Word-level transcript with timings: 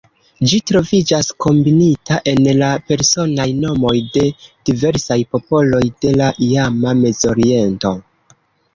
Ĝi 0.51 0.59
troviĝas 0.69 1.29
kombinita 1.45 2.17
en 2.31 2.41
la 2.63 2.71
personaj 2.93 3.47
nomoj 3.67 3.93
de 4.17 4.27
diversaj 4.73 5.21
popoloj 5.37 5.85
de 6.03 6.19
la 6.19 6.35
iama 6.51 6.99
Mezoriento. 7.07 7.99